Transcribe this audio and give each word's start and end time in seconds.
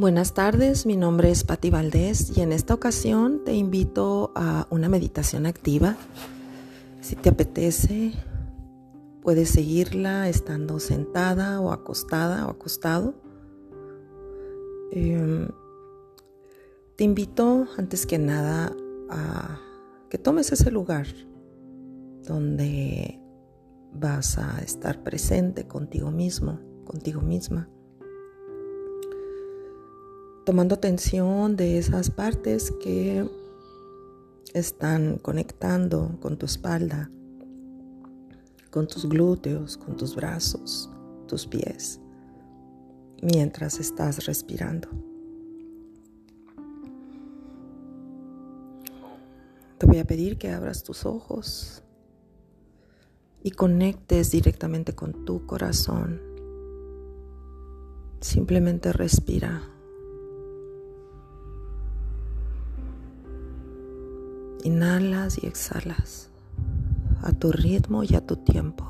Buenas 0.00 0.32
tardes, 0.32 0.86
mi 0.86 0.96
nombre 0.96 1.30
es 1.30 1.44
Patti 1.44 1.68
Valdés 1.68 2.34
y 2.34 2.40
en 2.40 2.52
esta 2.52 2.72
ocasión 2.72 3.44
te 3.44 3.52
invito 3.52 4.32
a 4.34 4.66
una 4.70 4.88
meditación 4.88 5.44
activa. 5.44 5.94
Si 7.02 7.16
te 7.16 7.28
apetece, 7.28 8.12
puedes 9.20 9.50
seguirla 9.50 10.30
estando 10.30 10.80
sentada 10.80 11.60
o 11.60 11.70
acostada 11.70 12.46
o 12.46 12.50
acostado. 12.50 13.12
Em, 14.90 15.48
te 16.96 17.04
invito 17.04 17.66
antes 17.76 18.06
que 18.06 18.16
nada 18.18 18.74
a 19.10 19.60
que 20.08 20.16
tomes 20.16 20.50
ese 20.50 20.70
lugar 20.70 21.08
donde 22.26 23.20
vas 23.92 24.38
a 24.38 24.60
estar 24.60 25.02
presente 25.02 25.68
contigo 25.68 26.10
mismo, 26.10 26.58
contigo 26.86 27.20
misma 27.20 27.68
tomando 30.50 30.74
atención 30.74 31.54
de 31.54 31.78
esas 31.78 32.10
partes 32.10 32.72
que 32.82 33.24
están 34.52 35.16
conectando 35.18 36.18
con 36.20 36.38
tu 36.38 36.44
espalda, 36.44 37.08
con 38.72 38.88
tus 38.88 39.08
glúteos, 39.08 39.76
con 39.76 39.96
tus 39.96 40.16
brazos, 40.16 40.90
tus 41.28 41.46
pies, 41.46 42.00
mientras 43.22 43.78
estás 43.78 44.26
respirando. 44.26 44.88
Te 49.78 49.86
voy 49.86 49.98
a 49.98 50.04
pedir 50.04 50.36
que 50.36 50.50
abras 50.50 50.82
tus 50.82 51.06
ojos 51.06 51.84
y 53.44 53.52
conectes 53.52 54.32
directamente 54.32 54.96
con 54.96 55.24
tu 55.24 55.46
corazón. 55.46 56.20
Simplemente 58.20 58.92
respira. 58.92 59.76
Inhalas 64.72 65.42
y 65.42 65.48
exhalas 65.48 66.30
a 67.22 67.32
tu 67.32 67.50
ritmo 67.50 68.04
y 68.04 68.14
a 68.14 68.24
tu 68.24 68.36
tiempo. 68.36 68.84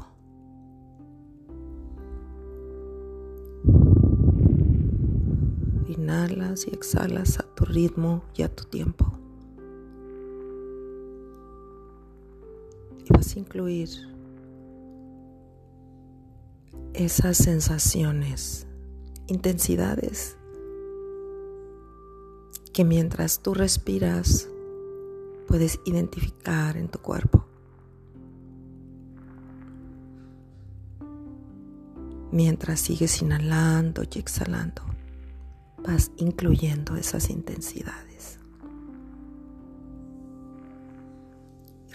Inhalas 5.89 6.67
y 6.67 6.75
exhalas 6.75 7.41
a 7.41 7.45
tu 7.55 7.64
ritmo 7.64 8.23
y 8.36 8.42
a 8.42 8.55
tu 8.55 8.64
tiempo. 8.64 9.11
Y 13.06 13.12
vas 13.14 13.34
a 13.34 13.39
incluir 13.39 13.89
esas 16.92 17.39
sensaciones, 17.39 18.67
intensidades 19.28 20.36
que 22.75 22.84
mientras 22.84 23.41
tú 23.41 23.55
respiras 23.55 24.47
puedes 25.51 25.81
identificar 25.84 26.77
en 26.77 26.89
tu 26.89 27.01
cuerpo. 27.01 27.45
Mientras 32.31 32.79
sigues 32.79 33.20
inhalando 33.20 34.05
y 34.05 34.20
exhalando, 34.20 34.83
vas 35.84 36.12
incluyendo 36.19 36.95
esas 36.95 37.31
intensidades. 37.31 38.39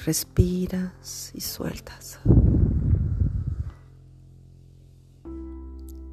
Respiras 0.06 1.32
y 1.34 1.40
sueltas. 1.40 2.20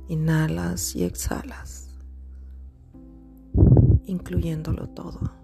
Inhalas 0.07 0.95
y 0.95 1.03
exhalas, 1.03 1.89
incluyéndolo 4.07 4.89
todo 4.91 5.42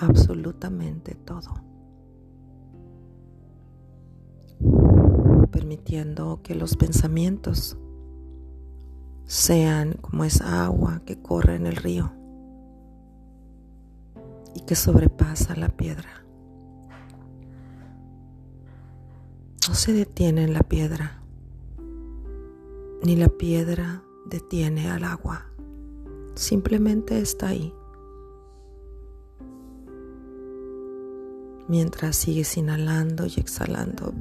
absolutamente 0.00 1.14
todo, 1.14 1.62
permitiendo 5.50 6.40
que 6.42 6.54
los 6.54 6.76
pensamientos 6.76 7.76
sean 9.26 9.94
como 10.00 10.24
esa 10.24 10.64
agua 10.64 11.02
que 11.04 11.20
corre 11.20 11.54
en 11.54 11.66
el 11.66 11.76
río 11.76 12.12
y 14.54 14.62
que 14.62 14.74
sobrepasa 14.74 15.54
la 15.54 15.68
piedra. 15.68 16.24
No 19.68 19.74
se 19.74 19.92
detiene 19.92 20.44
en 20.44 20.54
la 20.54 20.62
piedra, 20.62 21.22
ni 23.04 23.16
la 23.16 23.28
piedra 23.28 24.02
detiene 24.26 24.90
al 24.90 25.04
agua, 25.04 25.46
simplemente 26.34 27.20
está 27.20 27.48
ahí 27.48 27.72
mientras 31.70 32.16
sigues 32.16 32.56
inhalando 32.56 33.26
y 33.26 33.34
exhalando. 33.38 34.12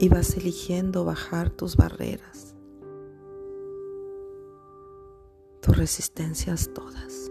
Y 0.00 0.08
vas 0.08 0.36
eligiendo 0.36 1.04
bajar 1.04 1.48
tus 1.50 1.76
barreras, 1.76 2.56
tus 5.60 5.76
resistencias 5.76 6.70
todas, 6.74 7.30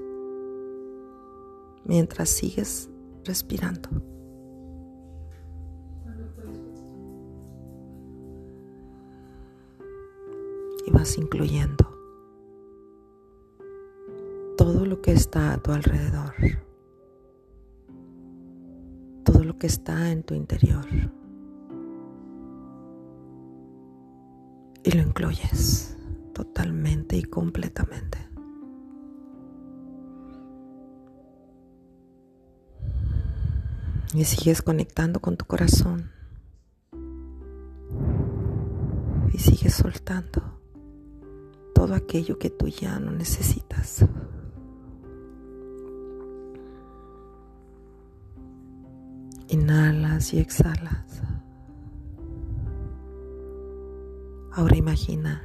mientras 1.84 2.29
sigues 2.29 2.90
respirando. 3.25 3.90
Y 10.88 10.91
vas 10.91 11.18
incluyendo 11.18 11.91
está 15.11 15.53
a 15.53 15.57
tu 15.57 15.72
alrededor, 15.72 16.33
todo 19.23 19.44
lo 19.44 19.57
que 19.57 19.67
está 19.67 20.11
en 20.11 20.23
tu 20.23 20.33
interior. 20.33 20.85
Y 24.83 24.91
lo 24.91 25.01
incluyes 25.03 25.97
totalmente 26.33 27.16
y 27.17 27.23
completamente. 27.23 28.17
Y 34.13 34.25
sigues 34.25 34.61
conectando 34.61 35.19
con 35.19 35.38
tu 35.38 35.45
corazón. 35.45 36.11
Y 39.33 39.38
sigues 39.38 39.73
soltando 39.73 40.59
todo 41.73 41.95
aquello 41.95 42.38
que 42.38 42.49
tú 42.49 42.67
ya 42.67 42.99
no 42.99 43.11
necesitas. 43.11 44.05
Inhalas 49.51 50.34
y 50.34 50.39
exhalas. 50.39 51.22
Ahora 54.53 54.78
imagina 54.78 55.44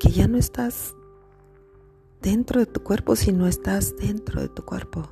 que 0.00 0.10
ya 0.10 0.26
no 0.26 0.38
estás 0.38 0.96
dentro 2.22 2.60
de 2.60 2.66
tu 2.66 2.82
cuerpo, 2.82 3.14
sino 3.14 3.46
estás 3.46 3.94
dentro 3.98 4.40
de 4.40 4.48
tu 4.48 4.64
cuerpo. 4.64 5.06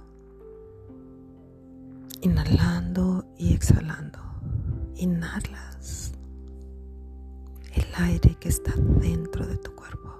Inhalando 2.22 3.26
y 3.36 3.52
exhalando. 3.52 4.18
Inhalas 4.96 6.14
el 7.74 7.84
aire 7.98 8.38
que 8.40 8.48
está 8.48 8.72
dentro 8.74 9.46
de 9.46 9.58
tu 9.58 9.74
cuerpo. 9.74 10.14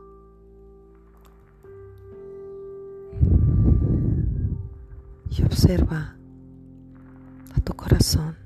Y 5.31 5.43
observa 5.43 6.19
tu 7.60 7.74
corazón. 7.74 8.36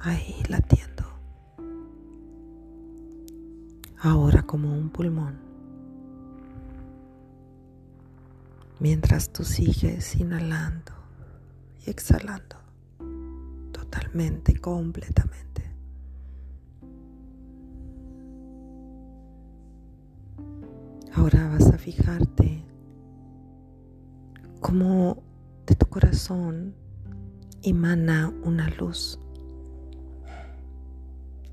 Ahí 0.00 0.42
latiendo. 0.48 1.04
Ahora 4.00 4.42
como 4.42 4.76
un 4.76 4.90
pulmón. 4.90 5.38
Mientras 8.80 9.32
tú 9.32 9.44
sigues 9.44 10.16
inhalando 10.16 10.92
y 11.86 11.90
exhalando 11.90 12.56
totalmente, 13.70 14.56
completamente. 14.58 15.42
Ahora 21.14 21.48
vas 21.48 21.66
a 21.68 21.78
fijarte 21.78 22.64
cómo 24.60 25.22
corazón 25.92 26.74
emana 27.62 28.32
una 28.44 28.66
luz 28.70 29.20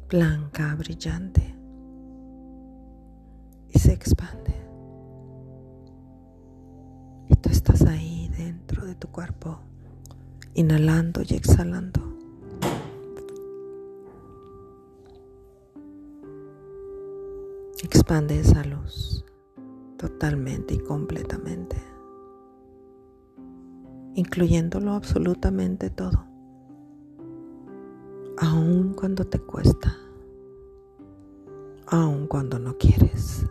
blanca, 0.07 0.73
brillante, 0.75 1.53
y 3.69 3.77
se 3.77 3.91
expande. 3.91 4.55
Y 7.27 7.35
tú 7.35 7.49
estás 7.49 7.81
ahí 7.81 8.29
dentro 8.29 8.85
de 8.85 8.95
tu 8.95 9.09
cuerpo, 9.09 9.59
inhalando 10.53 11.21
y 11.27 11.35
exhalando. 11.35 12.01
Expande 17.83 18.39
esa 18.39 18.63
luz 18.63 19.25
totalmente 19.97 20.75
y 20.75 20.79
completamente 20.79 21.98
incluyéndolo 24.19 24.91
absolutamente 24.91 25.89
todo, 25.89 26.25
aun 28.37 28.93
cuando 28.93 29.25
te 29.25 29.39
cuesta, 29.39 29.95
aun 31.87 32.27
cuando 32.27 32.59
no 32.59 32.77
quieres, 32.77 33.45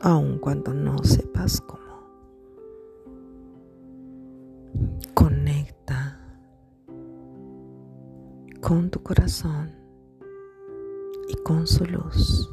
aun 0.00 0.38
cuando 0.38 0.72
no 0.72 0.96
sepas 1.04 1.60
cómo. 1.60 1.84
Conecta 5.12 6.18
con 8.62 8.90
tu 8.90 9.02
corazón 9.02 9.72
y 11.28 11.34
con 11.42 11.66
su 11.66 11.84
luz. 11.84 12.50